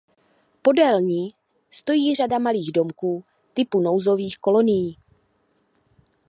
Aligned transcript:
Podél 0.61 0.97
ní 1.01 1.21
stojí 1.71 2.15
řada 2.15 2.39
malých 2.39 2.71
domků 2.71 3.23
typu 3.53 3.81
nouzových 3.81 4.37
kolonií. 4.37 4.97